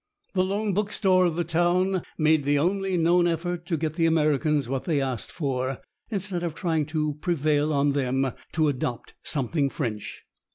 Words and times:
The 0.33 0.43
lone 0.43 0.73
bookstore 0.73 1.25
of 1.27 1.35
the 1.35 1.43
town 1.43 2.01
made 2.17 2.43
the 2.43 2.57
only 2.57 2.97
known 2.97 3.27
effort 3.27 3.67
to 3.67 3.77
get 3.77 3.93
the 3.93 4.07
Americans 4.07 4.67
what 4.67 4.85
they 4.85 4.99
asked 4.99 5.31
for, 5.31 5.77
instead 6.09 6.41
of 6.41 6.55
trying 6.55 6.87
to 6.87 7.19
prevail 7.21 7.71
on 7.71 7.91
them 7.91 8.31
to 8.53 8.67
adopt 8.67 9.13
something 9.21 9.69
French. 9.69 10.23